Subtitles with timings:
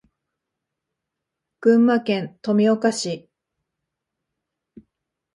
[1.59, 3.29] 群馬県富岡市